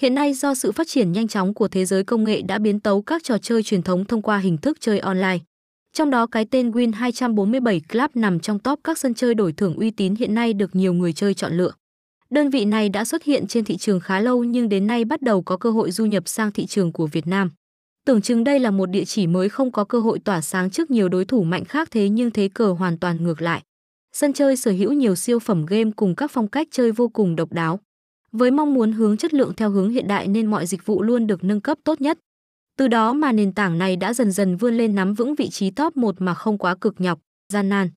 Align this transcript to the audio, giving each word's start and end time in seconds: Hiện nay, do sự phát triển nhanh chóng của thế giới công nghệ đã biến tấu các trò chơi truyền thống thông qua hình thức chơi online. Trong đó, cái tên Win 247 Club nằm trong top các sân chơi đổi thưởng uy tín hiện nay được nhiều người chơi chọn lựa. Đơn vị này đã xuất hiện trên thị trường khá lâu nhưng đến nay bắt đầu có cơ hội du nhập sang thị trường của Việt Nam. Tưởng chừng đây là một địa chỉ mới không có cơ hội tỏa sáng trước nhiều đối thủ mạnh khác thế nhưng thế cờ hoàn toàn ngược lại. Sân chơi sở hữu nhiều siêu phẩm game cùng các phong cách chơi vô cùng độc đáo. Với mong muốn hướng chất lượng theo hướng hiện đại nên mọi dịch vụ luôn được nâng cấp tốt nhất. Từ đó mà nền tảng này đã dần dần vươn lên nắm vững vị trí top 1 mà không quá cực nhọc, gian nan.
Hiện 0.00 0.14
nay, 0.14 0.34
do 0.34 0.54
sự 0.54 0.72
phát 0.72 0.88
triển 0.88 1.12
nhanh 1.12 1.28
chóng 1.28 1.54
của 1.54 1.68
thế 1.68 1.84
giới 1.84 2.04
công 2.04 2.24
nghệ 2.24 2.42
đã 2.42 2.58
biến 2.58 2.80
tấu 2.80 3.02
các 3.02 3.24
trò 3.24 3.38
chơi 3.38 3.62
truyền 3.62 3.82
thống 3.82 4.04
thông 4.04 4.22
qua 4.22 4.38
hình 4.38 4.58
thức 4.58 4.80
chơi 4.80 4.98
online. 4.98 5.38
Trong 5.92 6.10
đó, 6.10 6.26
cái 6.26 6.44
tên 6.44 6.70
Win 6.70 6.92
247 6.92 7.80
Club 7.92 8.10
nằm 8.14 8.40
trong 8.40 8.58
top 8.58 8.80
các 8.84 8.98
sân 8.98 9.14
chơi 9.14 9.34
đổi 9.34 9.52
thưởng 9.52 9.76
uy 9.76 9.90
tín 9.90 10.14
hiện 10.14 10.34
nay 10.34 10.52
được 10.52 10.76
nhiều 10.76 10.92
người 10.92 11.12
chơi 11.12 11.34
chọn 11.34 11.52
lựa. 11.52 11.72
Đơn 12.30 12.50
vị 12.50 12.64
này 12.64 12.88
đã 12.88 13.04
xuất 13.04 13.24
hiện 13.24 13.46
trên 13.46 13.64
thị 13.64 13.76
trường 13.76 14.00
khá 14.00 14.20
lâu 14.20 14.44
nhưng 14.44 14.68
đến 14.68 14.86
nay 14.86 15.04
bắt 15.04 15.22
đầu 15.22 15.42
có 15.42 15.56
cơ 15.56 15.70
hội 15.70 15.90
du 15.90 16.06
nhập 16.06 16.28
sang 16.28 16.52
thị 16.52 16.66
trường 16.66 16.92
của 16.92 17.06
Việt 17.06 17.26
Nam. 17.26 17.50
Tưởng 18.06 18.22
chừng 18.22 18.44
đây 18.44 18.60
là 18.60 18.70
một 18.70 18.86
địa 18.86 19.04
chỉ 19.04 19.26
mới 19.26 19.48
không 19.48 19.72
có 19.72 19.84
cơ 19.84 20.00
hội 20.00 20.18
tỏa 20.18 20.40
sáng 20.40 20.70
trước 20.70 20.90
nhiều 20.90 21.08
đối 21.08 21.24
thủ 21.24 21.42
mạnh 21.42 21.64
khác 21.64 21.88
thế 21.90 22.08
nhưng 22.08 22.30
thế 22.30 22.48
cờ 22.54 22.72
hoàn 22.72 22.98
toàn 22.98 23.24
ngược 23.24 23.42
lại. 23.42 23.62
Sân 24.12 24.32
chơi 24.32 24.56
sở 24.56 24.70
hữu 24.70 24.92
nhiều 24.92 25.14
siêu 25.14 25.38
phẩm 25.38 25.66
game 25.66 25.90
cùng 25.96 26.14
các 26.14 26.30
phong 26.30 26.48
cách 26.48 26.68
chơi 26.70 26.92
vô 26.92 27.08
cùng 27.08 27.36
độc 27.36 27.52
đáo. 27.52 27.80
Với 28.38 28.50
mong 28.50 28.74
muốn 28.74 28.92
hướng 28.92 29.16
chất 29.16 29.34
lượng 29.34 29.52
theo 29.56 29.70
hướng 29.70 29.90
hiện 29.90 30.08
đại 30.08 30.28
nên 30.28 30.46
mọi 30.46 30.66
dịch 30.66 30.86
vụ 30.86 31.02
luôn 31.02 31.26
được 31.26 31.44
nâng 31.44 31.60
cấp 31.60 31.78
tốt 31.84 32.00
nhất. 32.00 32.18
Từ 32.78 32.88
đó 32.88 33.12
mà 33.12 33.32
nền 33.32 33.52
tảng 33.52 33.78
này 33.78 33.96
đã 33.96 34.14
dần 34.14 34.32
dần 34.32 34.56
vươn 34.56 34.74
lên 34.74 34.94
nắm 34.94 35.14
vững 35.14 35.34
vị 35.34 35.48
trí 35.50 35.70
top 35.70 35.96
1 35.96 36.14
mà 36.18 36.34
không 36.34 36.58
quá 36.58 36.74
cực 36.80 37.00
nhọc, 37.00 37.18
gian 37.52 37.68
nan. 37.68 37.90